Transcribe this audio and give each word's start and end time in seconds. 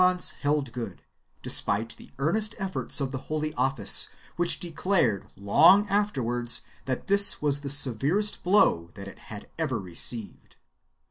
1 0.01 0.01
The 0.01 0.07
Catalans 0.09 0.29
held 0.41 0.71
good, 0.71 1.03
despite 1.43 1.95
the 1.95 2.09
earnest 2.17 2.55
efforts 2.57 2.99
of 3.01 3.11
the 3.11 3.19
Holy 3.29 3.53
Office, 3.53 4.09
which 4.35 4.59
declared 4.59 5.27
long 5.37 5.87
afterwards 5.89 6.61
that 6.85 7.05
this 7.05 7.39
was 7.39 7.61
the 7.61 7.69
severest 7.69 8.41
blow 8.41 8.89
that 8.95 9.07
it 9.07 9.19
had 9.19 9.47
ever 9.59 9.77
received. 9.79 10.55